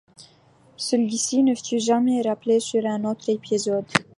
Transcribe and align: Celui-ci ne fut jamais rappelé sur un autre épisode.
Celui-ci 0.77 1.43
ne 1.43 1.53
fut 1.53 1.77
jamais 1.79 2.23
rappelé 2.23 2.59
sur 2.59 2.83
un 2.87 3.03
autre 3.05 3.29
épisode. 3.29 3.85